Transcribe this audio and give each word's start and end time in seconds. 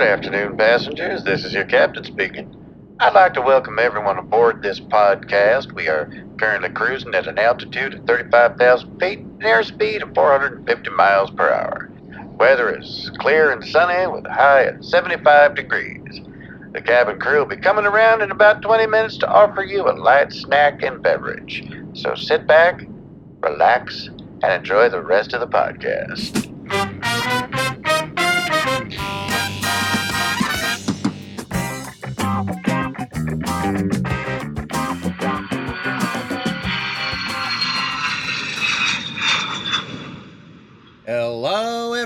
Good 0.00 0.08
afternoon, 0.08 0.56
passengers. 0.56 1.24
This 1.24 1.44
is 1.44 1.52
your 1.52 1.66
captain 1.66 2.04
speaking. 2.04 2.96
I'd 3.00 3.12
like 3.12 3.34
to 3.34 3.42
welcome 3.42 3.78
everyone 3.78 4.16
aboard 4.16 4.62
this 4.62 4.80
podcast. 4.80 5.74
We 5.74 5.88
are 5.88 6.10
currently 6.38 6.70
cruising 6.70 7.14
at 7.14 7.26
an 7.26 7.38
altitude 7.38 7.92
of 7.92 8.06
35,000 8.06 8.98
feet 8.98 9.18
and 9.18 9.42
airspeed 9.42 10.02
of 10.02 10.14
450 10.14 10.90
miles 10.92 11.30
per 11.32 11.52
hour. 11.52 11.90
Weather 12.38 12.78
is 12.78 13.10
clear 13.18 13.50
and 13.50 13.62
sunny 13.62 14.10
with 14.10 14.24
a 14.24 14.32
high 14.32 14.62
of 14.62 14.82
75 14.82 15.54
degrees. 15.54 16.22
The 16.72 16.80
cabin 16.80 17.20
crew 17.20 17.40
will 17.40 17.54
be 17.54 17.58
coming 17.58 17.84
around 17.84 18.22
in 18.22 18.30
about 18.30 18.62
20 18.62 18.86
minutes 18.86 19.18
to 19.18 19.28
offer 19.28 19.62
you 19.62 19.82
a 19.86 19.92
light 19.92 20.32
snack 20.32 20.82
and 20.82 21.02
beverage. 21.02 21.62
So 21.92 22.14
sit 22.14 22.46
back, 22.46 22.86
relax, 23.42 24.08
and 24.42 24.50
enjoy 24.50 24.88
the 24.88 25.02
rest 25.02 25.34
of 25.34 25.40
the 25.40 25.46
podcast. 25.46 26.46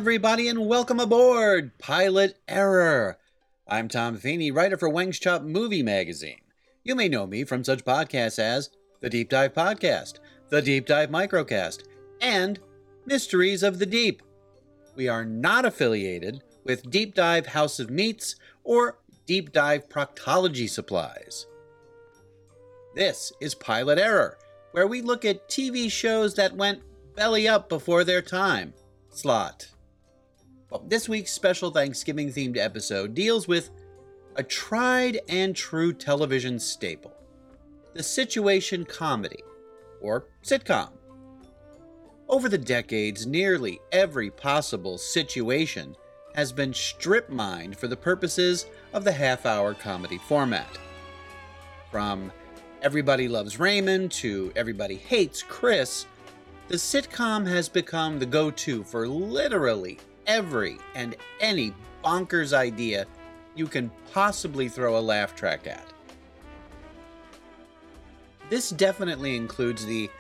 Everybody, 0.05 0.49
and 0.49 0.67
welcome 0.67 1.01
aboard 1.01 1.79
Pilot 1.79 2.39
Error. 2.47 3.17
I'm 3.67 3.89
Tom 3.89 4.19
Feeney, 4.19 4.51
writer 4.51 4.77
for 4.77 4.91
Wang's 4.91 5.19
Chop 5.19 5.41
Movie 5.41 5.83
Magazine. 5.83 6.43
You 6.83 6.95
may 6.95 7.09
know 7.09 7.27
me 7.27 7.45
from 7.45 7.65
such 7.65 7.87
podcasts 7.87 8.39
as 8.39 8.69
The 9.01 9.09
Deep 9.09 9.31
Dive 9.31 9.55
Podcast, 9.55 10.19
The 10.51 10.61
Deep 10.61 10.85
Dive 10.85 11.09
Microcast, 11.09 11.85
and 12.21 12.61
Mysteries 13.07 13.63
of 13.63 13.79
the 13.79 13.87
Deep. 13.87 14.23
We 14.95 15.09
are 15.09 15.25
not 15.25 15.65
affiliated 15.65 16.43
with 16.65 16.91
Deep 16.91 17.15
Dive 17.15 17.47
House 17.47 17.81
of 17.81 17.89
Meats 17.89 18.37
or 18.63 18.99
Deep 19.25 19.53
Dive 19.53 19.89
Proctology 19.89 20.69
Supplies. 20.69 21.47
This 22.95 23.33
is 23.41 23.55
Pilot 23.55 23.99
Error, 23.99 24.37
where 24.73 24.87
we 24.87 25.01
look 25.01 25.25
at 25.25 25.49
TV 25.49 25.91
shows 25.91 26.35
that 26.35 26.55
went 26.55 26.83
belly 27.17 27.49
up 27.49 27.71
before 27.71 28.05
their 28.05 28.21
time. 28.21 28.75
Slot. 29.09 29.69
This 30.83 31.09
week's 31.09 31.33
special 31.33 31.71
Thanksgiving 31.71 32.29
themed 32.31 32.57
episode 32.57 33.15
deals 33.15 33.47
with 33.47 33.71
a 34.37 34.43
tried 34.43 35.21
and 35.29 35.55
true 35.55 35.93
television 35.93 36.59
staple 36.59 37.13
the 37.95 38.03
situation 38.03 38.85
comedy, 38.85 39.43
or 40.01 40.27
sitcom. 40.43 40.91
Over 42.29 42.49
the 42.49 42.59
decades, 42.59 43.25
nearly 43.25 43.81
every 43.93 44.31
possible 44.31 44.99
situation 44.99 45.95
has 46.35 46.51
been 46.51 46.75
strip 46.75 47.31
mined 47.31 47.77
for 47.77 47.87
the 47.87 47.97
purposes 47.97 48.67
of 48.93 49.05
the 49.05 49.13
half 49.13 49.47
hour 49.47 49.75
comedy 49.75 50.19
format. 50.19 50.67
From 51.93 52.33
Everybody 52.83 53.29
Loves 53.29 53.61
Raymond 53.61 54.11
to 54.13 54.53
Everybody 54.57 54.97
Hates 54.97 55.45
Chris, 55.45 56.07
the 56.67 56.75
sitcom 56.75 57.47
has 57.47 57.69
become 57.69 58.19
the 58.19 58.27
go 58.27 58.51
to 58.51 58.83
for 58.83 59.07
literally 59.07 59.99
every 60.27 60.79
and 60.95 61.17
any 61.41 61.75
bonkers 62.05 62.53
idea 62.53 63.07
you 63.55 63.67
can 63.67 63.91
possibly 64.13 64.69
throw 64.69 64.99
a 64.99 65.01
laugh 65.01 65.35
track 65.35 65.67
at. 65.67 65.87
This 68.51 68.71
definitely 68.71 69.37
includes 69.37 69.87
the 69.87 70.11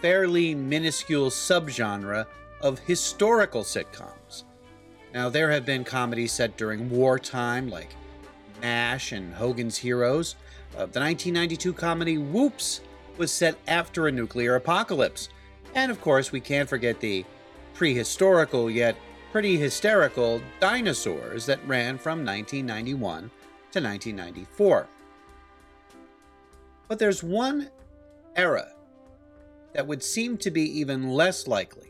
fairly 0.00 0.54
minuscule 0.54 1.30
subgenre 1.30 2.26
of 2.60 2.78
historical 2.80 3.62
sitcoms. 3.62 4.44
Now, 5.12 5.28
there 5.28 5.50
have 5.50 5.64
been 5.64 5.84
comedies 5.84 6.32
set 6.32 6.56
during 6.56 6.90
wartime, 6.90 7.68
like 7.68 7.94
MASH 8.60 9.12
and 9.12 9.34
Hogan's 9.34 9.78
Heroes. 9.78 10.34
Uh, 10.72 10.86
the 10.86 11.00
1992 11.00 11.72
comedy 11.72 12.18
Woops 12.18 12.80
was 13.16 13.30
set 13.30 13.56
after 13.68 14.08
a 14.08 14.12
nuclear 14.12 14.56
apocalypse. 14.56 15.28
And 15.74 15.90
of 15.90 16.00
course, 16.00 16.32
we 16.32 16.40
can't 16.40 16.68
forget 16.68 17.00
the 17.00 17.24
prehistorical 17.76 18.72
yet 18.72 18.96
pretty 19.34 19.56
hysterical 19.56 20.40
dinosaurs 20.60 21.44
that 21.44 21.58
ran 21.66 21.98
from 21.98 22.24
1991 22.24 23.18
to 23.72 23.80
1994. 23.80 24.86
But 26.86 27.00
there's 27.00 27.20
one 27.20 27.68
era 28.36 28.68
that 29.72 29.88
would 29.88 30.04
seem 30.04 30.36
to 30.36 30.52
be 30.52 30.62
even 30.78 31.10
less 31.10 31.48
likely 31.48 31.88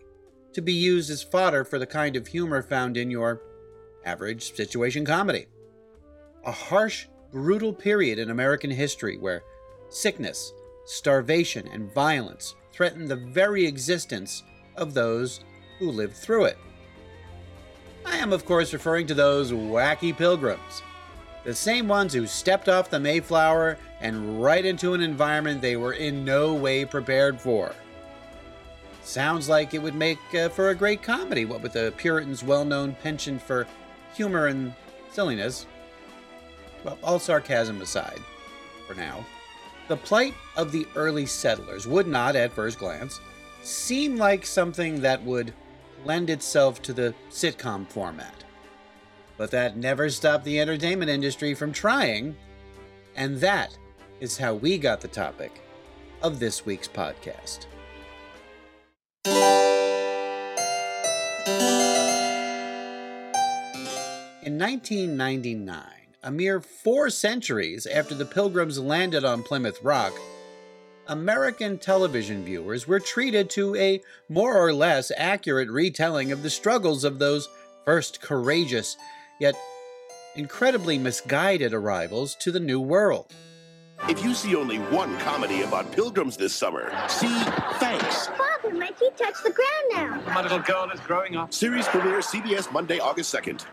to 0.54 0.62
be 0.62 0.72
used 0.72 1.10
as 1.10 1.22
fodder 1.22 1.65
for 1.65 1.78
the 1.78 1.87
kind 1.87 2.16
of 2.16 2.28
humor 2.28 2.62
found 2.62 2.97
in 2.97 3.10
your 3.10 3.43
average 4.06 4.54
situation 4.54 5.04
comedy. 5.04 5.44
A 6.47 6.50
harsh, 6.50 7.09
brutal 7.31 7.75
period 7.75 8.19
in 8.19 8.31
American 8.31 8.71
history 8.71 9.19
where 9.19 9.43
sickness, 9.91 10.50
starvation, 10.87 11.69
and 11.69 11.93
violence 11.93 12.54
threatened 12.72 13.09
the 13.09 13.16
very 13.16 13.66
existence 13.66 14.43
of 14.77 14.94
those 14.94 15.41
who 15.78 15.91
lived 15.91 16.16
through 16.16 16.47
it. 16.47 16.56
I 18.04 18.16
am, 18.19 18.32
of 18.32 18.44
course, 18.44 18.72
referring 18.72 19.06
to 19.09 19.15
those 19.15 19.53
wacky 19.53 20.16
pilgrims. 20.16 20.82
The 21.44 21.54
same 21.54 21.88
ones 21.88 22.12
who 22.12 22.26
stepped 22.26 22.69
off 22.69 22.91
the 22.91 22.98
Mayflower 22.98 23.78
and 24.00 24.42
right 24.42 24.65
into 24.65 24.94
an 24.94 25.03
environment 25.03 25.60
they 25.60 25.76
were 25.76 25.92
in 25.92 26.25
no 26.25 26.54
way 26.54 26.84
prepared 26.84 27.41
for. 27.41 27.75
Sounds 29.03 29.48
like 29.48 29.75
it 29.75 29.82
would 29.82 29.94
make 29.94 30.19
uh, 30.34 30.48
for 30.48 30.70
a 30.70 30.75
great 30.75 31.03
comedy, 31.03 31.44
what 31.44 31.60
with 31.60 31.75
the 31.75 31.92
Puritans' 31.98 32.42
well 32.42 32.65
known 32.65 32.97
penchant 33.03 33.42
for 33.42 33.66
humor 34.15 34.47
and 34.47 34.72
silliness. 35.10 35.66
Well, 36.82 36.98
all 37.03 37.19
sarcasm 37.19 37.82
aside, 37.82 38.21
for 38.86 38.94
now, 38.94 39.25
the 39.88 39.97
plight 39.97 40.34
of 40.56 40.72
the 40.72 40.86
early 40.97 41.26
settlers 41.26 41.86
would 41.86 42.06
not, 42.06 42.36
at 42.36 42.53
first 42.53 42.78
glance, 42.78 43.21
seem 43.62 44.16
like 44.16 44.47
something 44.47 45.03
that 45.03 45.22
would 45.22 45.53
lend 46.04 46.31
itself 46.31 46.82
to 46.82 46.92
the 46.92 47.15
sitcom 47.31 47.88
format. 47.88 48.44
But 49.37 49.50
that 49.50 49.76
never 49.76 50.10
stopped 50.10 50.44
the 50.44 50.60
entertainment 50.60 51.10
industry 51.10 51.54
from 51.54 51.72
trying, 51.72 52.37
and 53.16 53.38
that 53.41 53.76
is 54.20 54.38
how 54.38 54.54
we 54.54 54.78
got 54.78 55.00
the 55.00 55.09
topic 55.09 55.60
of 56.22 56.38
this 56.38 56.65
week's 56.65 56.88
podcast. 56.88 57.66
In 64.44 64.59
1999, 64.59 65.84
a 66.22 66.31
mere 66.31 66.60
four 66.60 67.10
centuries 67.10 67.86
after 67.86 68.15
the 68.15 68.25
Pilgrims 68.25 68.78
landed 68.78 69.25
on 69.25 69.42
Plymouth 69.42 69.82
Rock, 69.82 70.12
American 71.06 71.78
television 71.78 72.44
viewers 72.44 72.88
were 72.88 73.00
treated 73.00 73.50
to 73.50 73.75
a 73.76 74.00
more 74.28 74.56
or 74.56 74.72
less 74.72 75.12
accurate 75.16 75.69
retelling 75.69 76.32
of 76.32 76.42
the 76.42 76.50
struggles 76.50 77.04
of 77.04 77.19
those 77.19 77.48
first 77.84 78.22
courageous, 78.22 78.97
yet 79.38 79.54
incredibly 80.37 80.98
misguided 80.98 81.75
arrivals 81.75 82.34
to 82.37 82.50
the 82.50 82.60
New 82.60 82.81
World. 82.81 83.32
If 84.09 84.25
you 84.25 84.34
see 84.34 84.56
only 84.56 84.78
one 84.78 85.16
comedy 85.19 85.62
about 85.62 85.92
pilgrims 85.92 86.37
this 86.37 86.54
summer, 86.54 86.92
see 87.09 87.28
Thanks. 87.78 88.26
Father, 88.28 88.75
my 88.75 88.88
feet 88.88 89.16
touch 89.16 89.36
the 89.44 89.50
ground 89.50 90.25
now. 90.26 90.34
My 90.34 90.42
little 90.42 90.59
girl 90.59 90.91
is 90.92 91.00
growing 91.00 91.36
up. 91.36 91.53
Series 91.53 91.86
premiere 91.88 92.21
CBS 92.21 92.72
Monday, 92.72 92.98
August 92.98 93.34
2nd. 93.34 93.65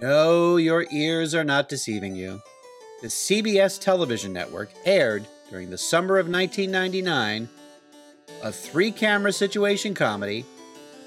No, 0.00 0.56
your 0.56 0.86
ears 0.92 1.34
are 1.34 1.44
not 1.44 1.68
deceiving 1.68 2.14
you. 2.14 2.40
The 3.00 3.06
CBS 3.06 3.80
television 3.80 4.32
network 4.32 4.70
aired 4.84 5.24
during 5.50 5.70
the 5.70 5.78
summer 5.78 6.18
of 6.18 6.28
1999 6.28 7.48
a 8.42 8.52
three 8.52 8.90
camera 8.90 9.32
situation 9.32 9.94
comedy 9.94 10.44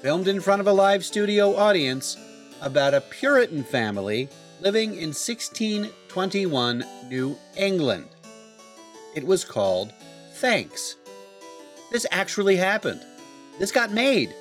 filmed 0.00 0.26
in 0.26 0.40
front 0.40 0.60
of 0.60 0.66
a 0.66 0.72
live 0.72 1.04
studio 1.04 1.54
audience 1.54 2.16
about 2.62 2.94
a 2.94 3.02
Puritan 3.02 3.62
family 3.62 4.30
living 4.60 4.94
in 4.94 5.08
1621 5.08 6.84
New 7.08 7.36
England. 7.56 8.08
It 9.14 9.26
was 9.26 9.44
called 9.44 9.92
Thanks. 10.36 10.96
This 11.90 12.06
actually 12.10 12.56
happened. 12.56 13.02
This 13.58 13.70
got 13.70 13.92
made. 13.92 14.34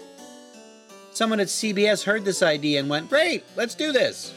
Someone 1.12 1.42
at 1.42 1.48
CBS 1.48 2.06
heard 2.06 2.24
this 2.24 2.42
idea 2.42 2.80
and 2.80 2.90
went, 2.90 3.10
Great, 3.10 3.44
let's 3.58 3.76
do 3.76 3.92
this. 3.92 4.34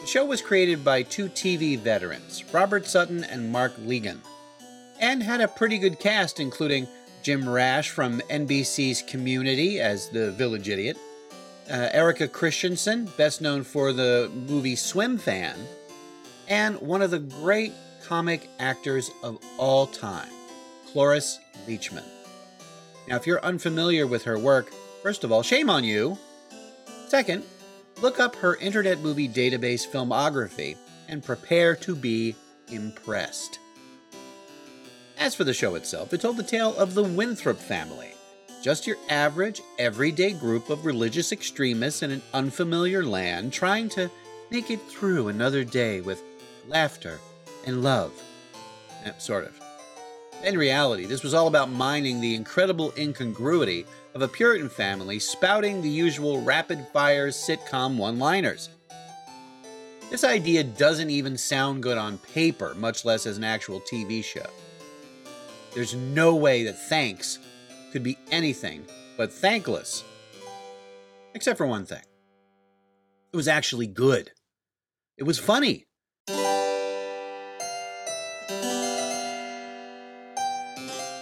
The 0.00 0.06
show 0.06 0.24
was 0.24 0.40
created 0.40 0.82
by 0.82 1.02
two 1.02 1.28
TV 1.28 1.78
veterans, 1.78 2.42
Robert 2.52 2.86
Sutton 2.86 3.22
and 3.22 3.52
Mark 3.52 3.76
Legan, 3.76 4.18
and 4.98 5.22
had 5.22 5.42
a 5.42 5.48
pretty 5.48 5.76
good 5.76 6.00
cast, 6.00 6.40
including 6.40 6.88
Jim 7.22 7.46
Rash 7.46 7.90
from 7.90 8.20
NBC's 8.30 9.02
Community 9.02 9.78
as 9.78 10.08
the 10.08 10.32
village 10.32 10.70
idiot, 10.70 10.96
uh, 11.70 11.90
Erika 11.92 12.26
Christensen, 12.28 13.10
best 13.18 13.42
known 13.42 13.62
for 13.62 13.92
the 13.92 14.30
movie 14.48 14.74
Swimfan, 14.74 15.54
and 16.48 16.80
one 16.80 17.02
of 17.02 17.10
the 17.10 17.18
great 17.18 17.74
comic 18.02 18.48
actors 18.58 19.10
of 19.22 19.38
all 19.58 19.86
time, 19.86 20.30
Cloris 20.86 21.38
Leachman. 21.68 22.04
Now, 23.06 23.16
if 23.16 23.26
you're 23.26 23.44
unfamiliar 23.44 24.06
with 24.06 24.24
her 24.24 24.38
work, 24.38 24.72
first 25.02 25.24
of 25.24 25.30
all, 25.30 25.42
shame 25.42 25.68
on 25.68 25.84
you. 25.84 26.16
Second, 27.08 27.44
look 28.00 28.18
up 28.18 28.36
her 28.36 28.56
Internet 28.56 29.00
Movie 29.00 29.28
Database 29.28 29.86
filmography 29.86 30.76
and 31.08 31.22
prepare 31.22 31.76
to 31.76 31.94
be 31.94 32.34
impressed. 32.70 33.58
As 35.18 35.34
for 35.34 35.44
the 35.44 35.52
show 35.52 35.74
itself, 35.74 36.12
it 36.14 36.22
told 36.22 36.36
the 36.36 36.42
tale 36.42 36.74
of 36.76 36.94
the 36.94 37.02
Winthrop 37.02 37.58
family, 37.58 38.12
just 38.62 38.86
your 38.86 38.96
average, 39.08 39.60
everyday 39.78 40.32
group 40.32 40.70
of 40.70 40.86
religious 40.86 41.32
extremists 41.32 42.02
in 42.02 42.10
an 42.10 42.22
unfamiliar 42.32 43.04
land 43.04 43.52
trying 43.52 43.88
to 43.90 44.10
make 44.50 44.70
it 44.70 44.80
through 44.82 45.28
another 45.28 45.64
day 45.64 46.00
with 46.00 46.22
laughter 46.68 47.18
and 47.66 47.82
love. 47.82 48.12
Eh, 49.04 49.12
sort 49.18 49.44
of. 49.44 49.58
In 50.44 50.56
reality, 50.56 51.04
this 51.04 51.22
was 51.22 51.34
all 51.34 51.48
about 51.48 51.70
mining 51.70 52.20
the 52.20 52.34
incredible 52.34 52.94
incongruity 52.96 53.84
of 54.14 54.22
a 54.22 54.28
Puritan 54.28 54.68
family 54.68 55.18
spouting 55.18 55.80
the 55.80 55.88
usual 55.88 56.42
rapid 56.42 56.86
fire 56.92 57.28
sitcom 57.28 57.96
one 57.96 58.18
liners. 58.18 58.68
This 60.10 60.24
idea 60.24 60.64
doesn't 60.64 61.10
even 61.10 61.38
sound 61.38 61.82
good 61.82 61.96
on 61.96 62.18
paper, 62.18 62.74
much 62.74 63.04
less 63.04 63.26
as 63.26 63.38
an 63.38 63.44
actual 63.44 63.80
TV 63.80 64.24
show. 64.24 64.46
There's 65.74 65.94
no 65.94 66.34
way 66.34 66.64
that 66.64 66.88
thanks 66.88 67.38
could 67.92 68.02
be 68.02 68.18
anything 68.32 68.84
but 69.16 69.32
thankless. 69.32 70.02
Except 71.34 71.56
for 71.56 71.66
one 71.66 71.86
thing 71.86 72.02
it 73.32 73.36
was 73.36 73.46
actually 73.46 73.86
good, 73.86 74.32
it 75.16 75.22
was 75.22 75.38
funny. 75.38 75.86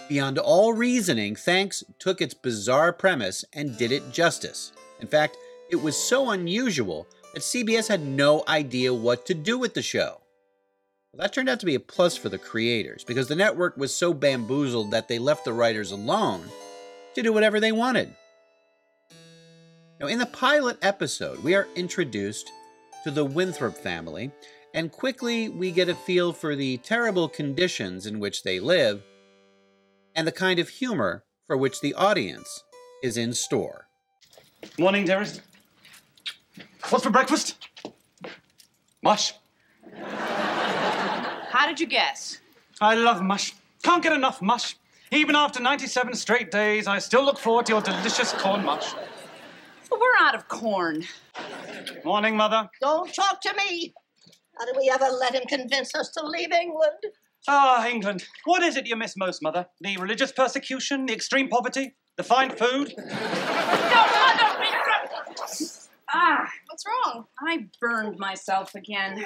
Beyond 0.08 0.38
all 0.38 0.72
reasoning, 0.72 1.36
Thanks 1.36 1.84
took 1.98 2.22
its 2.22 2.32
bizarre 2.32 2.94
premise 2.94 3.44
and 3.52 3.76
did 3.76 3.92
it 3.92 4.10
justice. 4.10 4.72
In 5.00 5.06
fact, 5.06 5.36
it 5.70 5.76
was 5.76 5.96
so 5.96 6.30
unusual 6.30 7.06
that 7.34 7.42
CBS 7.42 7.88
had 7.88 8.00
no 8.00 8.42
idea 8.48 8.94
what 8.94 9.26
to 9.26 9.34
do 9.34 9.58
with 9.58 9.74
the 9.74 9.82
show. 9.82 10.22
Well, 11.12 11.20
that 11.20 11.34
turned 11.34 11.50
out 11.50 11.60
to 11.60 11.66
be 11.66 11.74
a 11.74 11.80
plus 11.80 12.16
for 12.16 12.30
the 12.30 12.38
creators 12.38 13.04
because 13.04 13.28
the 13.28 13.36
network 13.36 13.76
was 13.76 13.94
so 13.94 14.14
bamboozled 14.14 14.90
that 14.92 15.08
they 15.08 15.18
left 15.18 15.44
the 15.44 15.52
writers 15.52 15.92
alone 15.92 16.42
to 17.14 17.22
do 17.22 17.32
whatever 17.32 17.60
they 17.60 17.72
wanted. 17.72 18.14
Now, 20.00 20.06
in 20.06 20.18
the 20.18 20.26
pilot 20.26 20.78
episode, 20.80 21.42
we 21.42 21.54
are 21.54 21.68
introduced 21.76 22.50
to 23.04 23.10
the 23.10 23.24
Winthrop 23.24 23.76
family, 23.76 24.30
and 24.72 24.90
quickly 24.90 25.50
we 25.50 25.70
get 25.70 25.88
a 25.90 25.94
feel 25.94 26.32
for 26.32 26.56
the 26.56 26.78
terrible 26.78 27.28
conditions 27.28 28.06
in 28.06 28.20
which 28.20 28.42
they 28.42 28.58
live 28.58 29.02
and 30.18 30.26
the 30.26 30.32
kind 30.32 30.58
of 30.58 30.68
humor 30.68 31.22
for 31.46 31.56
which 31.56 31.80
the 31.80 31.94
audience 31.94 32.64
is 33.04 33.16
in 33.16 33.32
store. 33.32 33.86
Morning, 34.76 35.04
dearest. 35.04 35.42
What's 36.88 37.04
for 37.04 37.10
breakfast? 37.10 37.68
Mush. 39.00 39.34
How 39.94 41.68
did 41.68 41.78
you 41.78 41.86
guess? 41.86 42.40
I 42.80 42.96
love 42.96 43.22
mush. 43.22 43.54
Can't 43.84 44.02
get 44.02 44.12
enough 44.12 44.42
mush. 44.42 44.76
Even 45.12 45.36
after 45.36 45.62
97 45.62 46.12
straight 46.14 46.50
days, 46.50 46.88
I 46.88 46.98
still 46.98 47.24
look 47.24 47.38
forward 47.38 47.66
to 47.66 47.74
your 47.74 47.80
delicious 47.80 48.32
corn 48.32 48.64
mush. 48.64 48.92
Well, 49.88 50.00
we're 50.00 50.26
out 50.26 50.34
of 50.34 50.48
corn. 50.48 51.04
Morning, 52.04 52.36
Mother. 52.36 52.68
Don't 52.80 53.14
talk 53.14 53.40
to 53.42 53.54
me. 53.54 53.94
How 54.58 54.66
did 54.66 54.74
we 54.76 54.90
ever 54.92 55.06
let 55.20 55.36
him 55.36 55.44
convince 55.48 55.94
us 55.94 56.08
to 56.10 56.26
leave 56.26 56.50
England? 56.50 57.04
Ah, 57.46 57.86
England. 57.86 58.26
What 58.44 58.62
is 58.62 58.76
it 58.76 58.86
you 58.86 58.96
miss 58.96 59.16
most, 59.16 59.42
Mother? 59.42 59.66
The 59.80 59.96
religious 59.98 60.32
persecution, 60.32 61.06
the 61.06 61.14
extreme 61.14 61.48
poverty, 61.48 61.94
the 62.16 62.22
fine 62.22 62.50
food? 62.50 62.94
Oh 62.98 63.04
mother. 64.16 64.48
Ah, 66.10 66.50
what's 66.68 66.84
wrong? 66.86 67.26
I 67.46 67.66
burned 67.80 68.18
myself 68.18 68.74
again. 68.74 69.24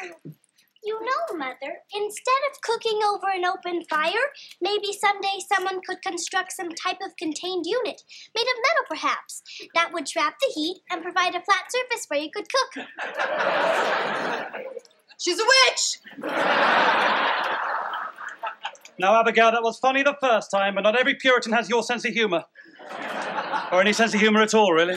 You 0.84 0.98
know, 1.00 1.36
Mother, 1.38 1.78
instead 1.94 2.42
of 2.50 2.60
cooking 2.60 3.00
over 3.06 3.28
an 3.32 3.44
open 3.44 3.84
fire, 3.88 4.32
maybe 4.60 4.92
someday 4.92 5.38
someone 5.52 5.80
could 5.86 6.02
construct 6.02 6.50
some 6.52 6.70
type 6.70 6.98
of 7.04 7.16
contained 7.16 7.66
unit, 7.66 8.02
made 8.34 8.42
of 8.42 8.56
metal 8.68 8.84
perhaps, 8.88 9.42
that 9.76 9.92
would 9.92 10.06
trap 10.06 10.34
the 10.40 10.52
heat 10.52 10.82
and 10.90 11.02
provide 11.02 11.36
a 11.36 11.42
flat 11.42 11.70
surface 11.70 12.06
where 12.08 12.18
you 12.20 12.30
could 12.32 12.46
cook. 12.50 12.86
She's 15.18 15.38
a 15.38 15.44
witch! 15.44 16.00
Now, 19.02 19.18
Abigail, 19.18 19.50
that 19.50 19.64
was 19.64 19.80
funny 19.80 20.04
the 20.04 20.16
first 20.20 20.48
time, 20.52 20.76
but 20.76 20.82
not 20.82 20.96
every 20.96 21.16
Puritan 21.16 21.52
has 21.54 21.68
your 21.68 21.82
sense 21.82 22.04
of 22.04 22.12
humor. 22.12 22.44
Or 23.72 23.80
any 23.80 23.92
sense 23.92 24.14
of 24.14 24.20
humor 24.20 24.40
at 24.42 24.54
all, 24.54 24.72
really. 24.72 24.94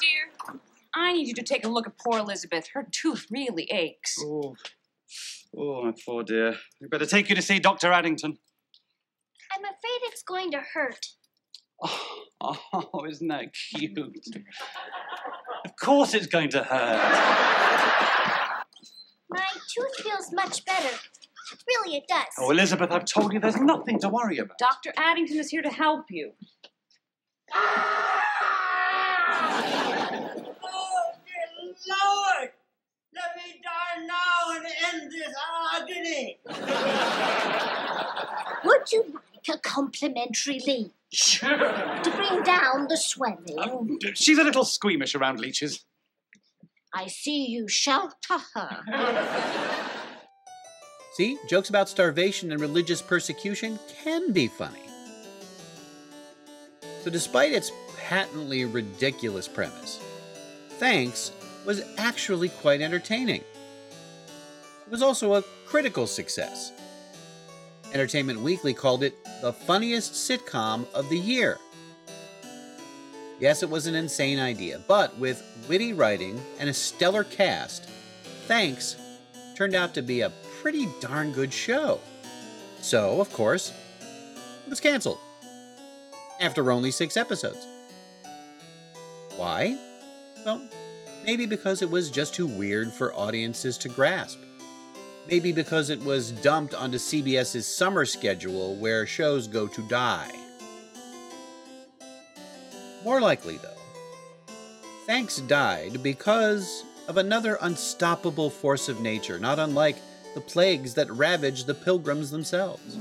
Dear, 0.00 0.58
I 0.94 1.14
need 1.14 1.28
you 1.28 1.32
to 1.32 1.42
take 1.42 1.64
a 1.64 1.68
look 1.68 1.86
at 1.86 1.94
poor 1.96 2.18
Elizabeth. 2.18 2.68
Her 2.74 2.86
tooth 2.92 3.28
really 3.30 3.64
aches. 3.72 4.22
Oh, 4.22 4.54
oh, 5.56 5.84
my 5.84 5.94
poor 6.04 6.24
dear. 6.24 6.56
We 6.78 6.88
better 6.88 7.06
take 7.06 7.30
you 7.30 7.34
to 7.36 7.40
see 7.40 7.58
Dr. 7.58 7.90
Addington. 7.90 8.36
I'm 9.50 9.64
afraid 9.64 10.00
it's 10.02 10.22
going 10.22 10.50
to 10.50 10.60
hurt. 10.74 11.06
Oh, 12.38 12.60
oh, 12.74 13.06
isn't 13.08 13.28
that 13.28 13.54
cute? 13.54 13.96
Of 13.96 15.76
course 15.80 16.12
it's 16.12 16.26
going 16.26 16.50
to 16.50 16.62
hurt. 16.62 17.00
My 19.30 19.46
tooth 19.74 19.96
feels 20.02 20.34
much 20.34 20.66
better. 20.66 20.98
Really, 21.66 21.96
it 21.96 22.08
does. 22.08 22.26
Oh, 22.38 22.50
Elizabeth, 22.50 22.90
I've 22.90 23.04
told 23.04 23.32
you 23.32 23.40
there's 23.40 23.56
nothing 23.60 23.98
to 24.00 24.08
worry 24.08 24.38
about. 24.38 24.58
Dr. 24.58 24.92
Addington 24.96 25.38
is 25.38 25.50
here 25.50 25.62
to 25.62 25.70
help 25.70 26.06
you. 26.10 26.32
Oh, 30.64 31.12
dear 31.24 31.74
Lord! 31.88 32.50
Let 33.14 33.36
me 33.36 33.60
die 33.62 34.06
now 34.06 34.56
and 34.56 34.66
end 34.92 35.12
this 35.12 35.34
agony! 35.74 36.38
Would 38.64 38.92
you 38.92 39.02
like 39.12 39.48
a 39.56 39.58
complimentary 39.58 40.60
leech 40.66 41.40
to 41.40 42.12
bring 42.14 42.42
down 42.42 42.88
the 42.88 42.96
swelling? 42.96 43.58
Um, 43.58 43.98
she's 44.14 44.38
a 44.38 44.44
little 44.44 44.64
squeamish 44.64 45.14
around 45.14 45.40
leeches. 45.40 45.84
I 46.92 47.06
see 47.06 47.46
you 47.46 47.68
shelter 47.68 48.38
her. 48.54 49.82
See, 51.16 51.38
jokes 51.48 51.70
about 51.70 51.88
starvation 51.88 52.52
and 52.52 52.60
religious 52.60 53.00
persecution 53.00 53.78
can 54.02 54.32
be 54.32 54.48
funny. 54.48 54.82
So, 57.02 57.08
despite 57.08 57.54
its 57.54 57.72
patently 57.96 58.66
ridiculous 58.66 59.48
premise, 59.48 59.98
Thanks 60.72 61.32
was 61.64 61.80
actually 61.96 62.50
quite 62.50 62.82
entertaining. 62.82 63.40
It 63.40 64.90
was 64.90 65.00
also 65.00 65.32
a 65.32 65.44
critical 65.64 66.06
success. 66.06 66.70
Entertainment 67.94 68.42
Weekly 68.42 68.74
called 68.74 69.02
it 69.02 69.14
the 69.40 69.54
funniest 69.54 70.12
sitcom 70.12 70.84
of 70.92 71.08
the 71.08 71.18
year. 71.18 71.56
Yes, 73.40 73.62
it 73.62 73.70
was 73.70 73.86
an 73.86 73.94
insane 73.94 74.38
idea, 74.38 74.82
but 74.86 75.16
with 75.18 75.42
witty 75.66 75.94
writing 75.94 76.38
and 76.58 76.68
a 76.68 76.74
stellar 76.74 77.24
cast, 77.24 77.88
Thanks 78.46 78.96
turned 79.56 79.74
out 79.74 79.94
to 79.94 80.02
be 80.02 80.20
a 80.20 80.30
pretty 80.66 80.88
darn 80.98 81.30
good 81.30 81.52
show. 81.52 82.00
So, 82.80 83.20
of 83.20 83.32
course, 83.32 83.72
it 84.66 84.68
was 84.68 84.80
canceled 84.80 85.18
after 86.40 86.72
only 86.72 86.90
six 86.90 87.16
episodes. 87.16 87.64
Why? 89.36 89.78
Well, 90.44 90.60
maybe 91.24 91.46
because 91.46 91.82
it 91.82 91.88
was 91.88 92.10
just 92.10 92.34
too 92.34 92.48
weird 92.48 92.92
for 92.92 93.14
audiences 93.14 93.78
to 93.78 93.88
grasp. 93.88 94.40
Maybe 95.30 95.52
because 95.52 95.88
it 95.88 96.02
was 96.02 96.32
dumped 96.32 96.74
onto 96.74 96.98
CBS's 96.98 97.64
summer 97.64 98.04
schedule 98.04 98.74
where 98.74 99.06
shows 99.06 99.46
go 99.46 99.68
to 99.68 99.86
die. 99.86 100.32
More 103.04 103.20
likely, 103.20 103.58
though, 103.58 104.52
Thanks 105.06 105.36
died 105.36 106.02
because 106.02 106.82
of 107.06 107.18
another 107.18 107.56
unstoppable 107.60 108.50
force 108.50 108.88
of 108.88 109.00
nature, 109.00 109.38
not 109.38 109.60
unlike 109.60 109.94
the 110.36 110.40
plagues 110.42 110.92
that 110.92 111.10
ravaged 111.10 111.66
the 111.66 111.72
pilgrims 111.72 112.30
themselves. 112.30 112.96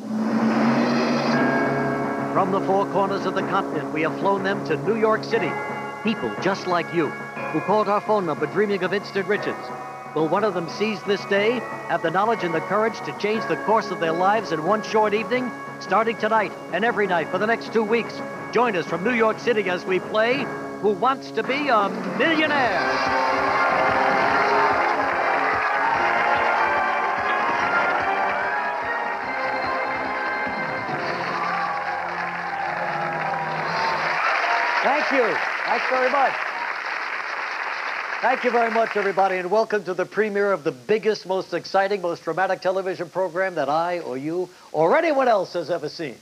From 2.31 2.51
the 2.53 2.61
four 2.61 2.85
corners 2.93 3.25
of 3.25 3.35
the 3.35 3.41
continent, 3.41 3.91
we 3.91 4.03
have 4.03 4.17
flown 4.19 4.41
them 4.45 4.65
to 4.67 4.77
New 4.87 4.95
York 4.95 5.21
City. 5.25 5.51
People 6.01 6.33
just 6.41 6.65
like 6.65 6.93
you, 6.93 7.07
who 7.07 7.59
called 7.59 7.89
our 7.89 7.99
phone 7.99 8.25
number 8.25 8.45
dreaming 8.45 8.83
of 8.83 8.93
instant 8.93 9.27
riches. 9.27 9.57
Will 10.15 10.29
one 10.29 10.45
of 10.45 10.53
them 10.53 10.69
seize 10.69 11.03
this 11.03 11.25
day, 11.25 11.59
have 11.89 12.01
the 12.01 12.09
knowledge 12.09 12.45
and 12.45 12.53
the 12.53 12.61
courage 12.61 12.97
to 13.01 13.11
change 13.17 13.45
the 13.49 13.57
course 13.65 13.91
of 13.91 13.99
their 13.99 14.13
lives 14.13 14.53
in 14.53 14.63
one 14.63 14.81
short 14.81 15.13
evening? 15.13 15.51
Starting 15.81 16.15
tonight 16.15 16.53
and 16.71 16.85
every 16.85 17.05
night 17.05 17.27
for 17.27 17.37
the 17.37 17.45
next 17.45 17.73
two 17.73 17.83
weeks, 17.83 18.17
join 18.53 18.77
us 18.77 18.85
from 18.85 19.03
New 19.03 19.13
York 19.13 19.39
City 19.39 19.69
as 19.69 19.83
we 19.83 19.99
play 19.99 20.45
Who 20.79 20.91
Wants 20.91 21.31
to 21.31 21.43
Be 21.43 21.67
a 21.67 21.89
Millionaire? 22.17 23.84
Thank 35.07 35.21
you. 35.21 35.37
Thanks 35.65 35.85
very 35.87 36.09
much. 36.09 36.33
Thank 38.21 38.43
you 38.43 38.49
very 38.49 38.71
much, 38.71 38.97
everybody, 38.97 39.37
and 39.37 39.51
welcome 39.51 39.83
to 39.83 39.93
the 39.93 40.03
premiere 40.03 40.51
of 40.51 40.63
the 40.63 40.71
biggest, 40.71 41.27
most 41.27 41.53
exciting, 41.53 42.01
most 42.01 42.23
dramatic 42.23 42.61
television 42.61 43.07
program 43.11 43.53
that 43.53 43.69
I 43.69 43.99
or 43.99 44.17
you 44.17 44.49
or 44.71 44.97
anyone 44.97 45.27
else 45.27 45.53
has 45.53 45.69
ever 45.69 45.89
seen. 45.89 46.15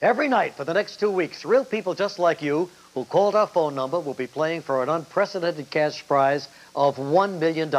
Every 0.00 0.28
night 0.28 0.54
for 0.54 0.62
the 0.62 0.72
next 0.72 1.00
two 1.00 1.10
weeks, 1.10 1.44
real 1.44 1.64
people 1.64 1.94
just 1.94 2.20
like 2.20 2.40
you 2.40 2.70
who 2.94 3.04
called 3.04 3.34
our 3.34 3.48
phone 3.48 3.74
number 3.74 3.98
will 3.98 4.14
be 4.14 4.28
playing 4.28 4.62
for 4.62 4.84
an 4.84 4.88
unprecedented 4.88 5.68
cash 5.70 6.06
prize 6.06 6.46
of 6.76 6.94
$1 6.96 7.40
million. 7.40 7.74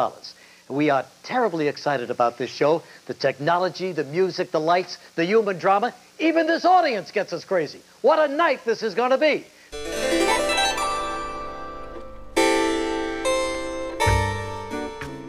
We 0.67 0.89
are 0.89 1.05
terribly 1.23 1.69
excited 1.69 2.11
about 2.11 2.37
this 2.37 2.49
show. 2.49 2.83
The 3.05 3.13
technology, 3.13 3.93
the 3.93 4.03
music, 4.03 4.51
the 4.51 4.59
lights, 4.59 4.97
the 5.15 5.23
human 5.23 5.57
drama, 5.57 5.93
even 6.19 6.47
this 6.47 6.65
audience 6.65 7.11
gets 7.11 7.31
us 7.31 7.45
crazy. 7.45 7.79
What 8.01 8.19
a 8.19 8.33
night 8.33 8.65
this 8.65 8.83
is 8.83 8.93
going 8.93 9.11
to 9.11 9.17
be. 9.17 9.45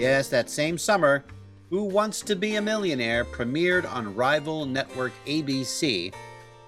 Yes, 0.00 0.30
that 0.30 0.48
same 0.48 0.78
summer, 0.78 1.22
Who 1.68 1.84
Wants 1.84 2.22
to 2.22 2.34
Be 2.34 2.56
a 2.56 2.62
Millionaire 2.62 3.22
premiered 3.22 3.84
on 3.84 4.14
rival 4.14 4.64
network 4.64 5.12
ABC 5.26 6.10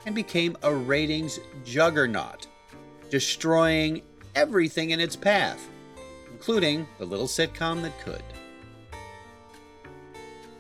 and 0.05 0.15
became 0.15 0.55
a 0.62 0.75
ratings 0.75 1.41
juggernaut, 1.65 2.47
destroying 3.09 4.03
everything 4.35 4.91
in 4.91 5.01
its 5.01 5.17
path, 5.17 5.67
including 6.31 6.87
the 6.99 7.07
little 7.07 7.27
sitcom 7.27 7.81
that 7.81 7.99
could. 8.01 8.23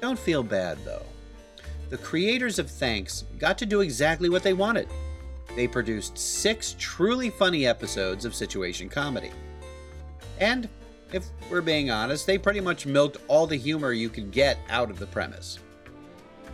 Don't 0.00 0.18
feel 0.18 0.42
bad, 0.42 0.78
though. 0.82 1.04
The 1.90 1.98
creators 1.98 2.58
of 2.58 2.70
Thanks 2.70 3.24
got 3.38 3.58
to 3.58 3.66
do 3.66 3.82
exactly 3.82 4.30
what 4.30 4.42
they 4.42 4.54
wanted. 4.54 4.88
They 5.56 5.68
produced 5.68 6.16
six 6.16 6.74
truly 6.78 7.28
funny 7.28 7.66
episodes 7.66 8.24
of 8.24 8.34
situation 8.34 8.88
comedy. 8.88 9.30
And 10.40 10.70
if 11.12 11.26
we're 11.50 11.60
being 11.60 11.90
honest, 11.90 12.26
they 12.26 12.38
pretty 12.38 12.60
much 12.60 12.86
milked 12.86 13.18
all 13.28 13.46
the 13.46 13.56
humor 13.56 13.92
you 13.92 14.08
could 14.08 14.30
get 14.30 14.58
out 14.68 14.90
of 14.90 14.98
the 14.98 15.06
premise. 15.06 15.58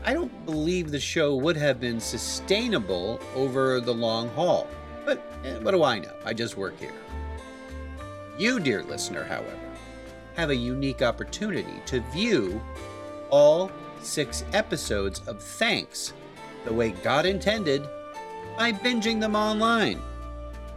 I 0.05 0.15
don't 0.15 0.47
believe 0.47 0.91
the 0.91 1.01
show 1.01 1.37
would 1.37 1.57
have 1.57 1.81
been 1.81 2.01
sustainable 2.01 3.21
over 3.35 3.81
the 3.81 3.93
long 3.93 4.29
haul, 4.31 4.69
but 5.05 5.21
eh, 5.45 5.59
what 5.59 5.73
do 5.73 5.83
I 5.83 5.99
know? 5.99 6.13
I 6.25 6.35
just 6.35 6.57
work 6.57 6.79
here. 6.79 6.95
You, 8.39 8.61
dear 8.61 8.83
listener, 8.85 9.25
however, 9.25 9.59
have 10.37 10.51
a 10.51 10.57
unique 10.57 11.03
opportunity 11.03 11.83
to 11.87 12.01
view 12.13 12.61
all 13.31 13.71
six 14.01 14.45
episodes 14.53 15.21
of 15.27 15.43
Thanks 15.43 16.13
the 16.65 16.73
way 16.73 16.91
God 17.03 17.27
intended 17.27 17.83
by 18.57 18.73
binging 18.73 19.21
them 19.21 19.35
online. 19.35 20.01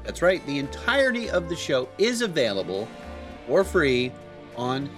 That's 0.03 0.21
right, 0.21 0.45
the 0.47 0.57
entirety 0.57 1.29
of 1.29 1.47
the 1.47 1.55
show 1.55 1.87
is 1.97 2.21
available 2.21 2.87
for 3.47 3.63
free 3.63 4.11
on 4.55 4.89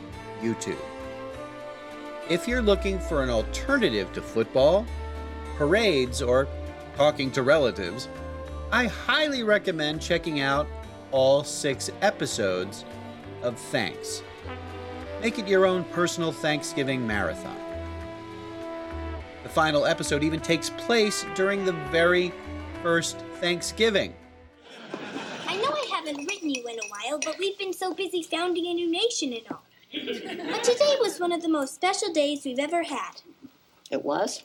YouTube. 0.41 0.77
If 2.29 2.47
you're 2.47 2.61
looking 2.61 2.99
for 2.99 3.21
an 3.23 3.29
alternative 3.29 4.11
to 4.13 4.21
football, 4.21 4.85
parades, 5.57 6.21
or 6.21 6.47
talking 6.95 7.31
to 7.31 7.43
relatives, 7.43 8.07
I 8.71 8.87
highly 8.87 9.43
recommend 9.43 10.01
checking 10.01 10.39
out 10.39 10.67
all 11.11 11.43
six 11.43 11.91
episodes 12.01 12.85
of 13.41 13.59
Thanks. 13.59 14.23
Make 15.21 15.37
it 15.37 15.47
your 15.47 15.65
own 15.65 15.83
personal 15.85 16.31
Thanksgiving 16.31 17.05
marathon. 17.05 17.57
The 19.43 19.49
final 19.49 19.85
episode 19.85 20.23
even 20.23 20.39
takes 20.39 20.69
place 20.71 21.25
during 21.35 21.65
the 21.65 21.73
very 21.91 22.33
first 22.81 23.19
Thanksgiving. 23.39 24.13
I 26.13 26.21
know 26.21 26.27
I 26.27 26.33
haven't 26.33 26.33
written 26.33 26.49
you 26.49 26.67
in 26.67 26.79
a 26.79 26.87
while, 26.89 27.19
but 27.19 27.37
we've 27.39 27.57
been 27.57 27.73
so 27.73 27.93
busy 27.93 28.23
founding 28.23 28.67
a 28.67 28.73
new 28.73 28.89
nation 28.89 29.33
and 29.33 29.41
all. 29.49 29.63
But 29.91 30.63
today 30.63 30.95
was 30.99 31.19
one 31.19 31.31
of 31.31 31.41
the 31.41 31.49
most 31.49 31.75
special 31.75 32.11
days 32.11 32.45
we've 32.45 32.59
ever 32.59 32.83
had. 32.83 33.21
It 33.91 34.03
was? 34.03 34.43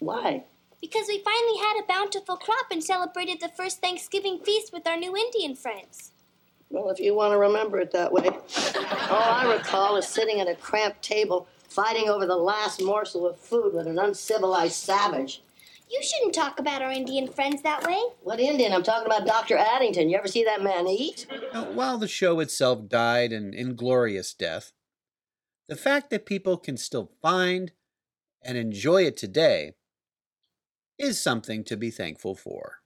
Why? 0.00 0.44
Because 0.80 1.06
we 1.08 1.18
finally 1.18 1.58
had 1.58 1.80
a 1.82 1.86
bountiful 1.86 2.36
crop 2.36 2.66
and 2.70 2.82
celebrated 2.82 3.40
the 3.40 3.48
first 3.48 3.80
Thanksgiving 3.80 4.38
feast 4.38 4.72
with 4.72 4.86
our 4.86 4.96
new 4.96 5.16
Indian 5.16 5.54
friends. 5.54 6.12
Well, 6.70 6.90
if 6.90 6.98
you 6.98 7.14
want 7.14 7.32
to 7.32 7.38
remember 7.38 7.78
it 7.78 7.92
that 7.92 8.12
way. 8.12 8.28
All 8.28 9.22
I 9.22 9.54
recall 9.56 9.96
is 9.96 10.06
sitting 10.06 10.40
at 10.40 10.48
a 10.48 10.54
cramped 10.54 11.02
table 11.02 11.46
fighting 11.68 12.08
over 12.08 12.26
the 12.26 12.36
last 12.36 12.82
morsel 12.82 13.26
of 13.26 13.38
food 13.38 13.74
with 13.74 13.86
an 13.86 13.98
uncivilized 13.98 14.74
savage. 14.74 15.42
You 15.94 16.02
shouldn't 16.02 16.34
talk 16.34 16.58
about 16.58 16.82
our 16.82 16.90
Indian 16.90 17.28
friends 17.28 17.62
that 17.62 17.84
way. 17.84 18.02
What 18.24 18.40
Indian? 18.40 18.72
I'm 18.72 18.82
talking 18.82 19.06
about 19.06 19.28
Dr. 19.28 19.56
Addington. 19.56 20.10
You 20.10 20.18
ever 20.18 20.26
see 20.26 20.42
that 20.42 20.60
man 20.60 20.88
eat? 20.88 21.24
Now, 21.52 21.70
while 21.70 21.98
the 21.98 22.08
show 22.08 22.40
itself 22.40 22.88
died 22.88 23.32
an 23.32 23.54
inglorious 23.54 24.34
death, 24.34 24.72
the 25.68 25.76
fact 25.76 26.10
that 26.10 26.26
people 26.26 26.56
can 26.56 26.76
still 26.76 27.12
find 27.22 27.70
and 28.42 28.58
enjoy 28.58 29.02
it 29.04 29.16
today 29.16 29.74
is 30.98 31.22
something 31.22 31.62
to 31.62 31.76
be 31.76 31.92
thankful 31.92 32.34
for. 32.34 32.80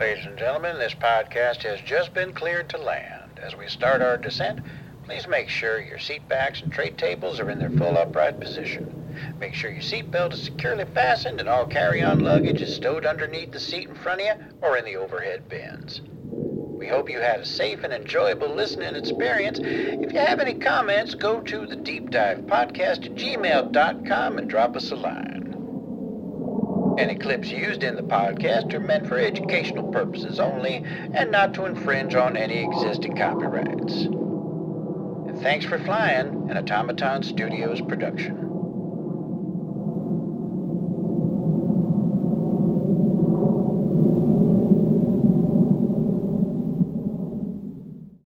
Ladies 0.00 0.24
and 0.24 0.38
gentlemen, 0.38 0.78
this 0.78 0.94
podcast 0.94 1.62
has 1.64 1.82
just 1.82 2.14
been 2.14 2.32
cleared 2.32 2.70
to 2.70 2.78
land. 2.78 3.38
As 3.38 3.54
we 3.54 3.68
start 3.68 4.00
our 4.00 4.16
descent, 4.16 4.60
please 5.08 5.26
make 5.26 5.48
sure 5.48 5.80
your 5.80 5.98
seat 5.98 6.28
backs 6.28 6.60
and 6.60 6.70
tray 6.70 6.90
tables 6.90 7.40
are 7.40 7.48
in 7.48 7.58
their 7.58 7.70
full 7.70 7.96
upright 7.96 8.38
position. 8.38 9.08
Make 9.40 9.54
sure 9.54 9.70
your 9.70 9.80
seatbelt 9.80 10.34
is 10.34 10.42
securely 10.42 10.84
fastened 10.84 11.40
and 11.40 11.48
all 11.48 11.64
carry-on 11.64 12.20
luggage 12.20 12.60
is 12.60 12.74
stowed 12.74 13.06
underneath 13.06 13.50
the 13.50 13.58
seat 13.58 13.88
in 13.88 13.94
front 13.94 14.20
of 14.20 14.26
you 14.26 14.34
or 14.60 14.76
in 14.76 14.84
the 14.84 14.96
overhead 14.96 15.48
bins. 15.48 16.02
We 16.02 16.88
hope 16.88 17.08
you 17.08 17.20
had 17.20 17.40
a 17.40 17.46
safe 17.46 17.84
and 17.84 17.92
enjoyable 17.92 18.54
listening 18.54 18.96
experience. 18.96 19.58
If 19.62 20.12
you 20.12 20.18
have 20.18 20.40
any 20.40 20.52
comments, 20.52 21.14
go 21.14 21.40
to 21.40 21.66
the 21.66 21.76
Deep 21.76 22.10
Dive 22.10 22.40
Podcast 22.40 23.06
at 23.06 23.14
gmail.com 23.14 24.38
and 24.38 24.50
drop 24.50 24.76
us 24.76 24.90
a 24.90 24.96
line. 24.96 25.36
Any 26.98 27.14
clips 27.14 27.48
used 27.48 27.82
in 27.82 27.96
the 27.96 28.02
podcast 28.02 28.74
are 28.74 28.80
meant 28.80 29.06
for 29.06 29.18
educational 29.18 29.90
purposes 29.90 30.38
only 30.38 30.84
and 31.14 31.30
not 31.30 31.54
to 31.54 31.64
infringe 31.64 32.14
on 32.14 32.36
any 32.36 32.62
existing 32.62 33.16
copyrights. 33.16 34.27
Thanks 35.42 35.64
for 35.64 35.78
flying, 35.78 36.50
an 36.50 36.56
Automaton 36.58 37.22
Studios 37.22 37.80
production. 37.80 38.47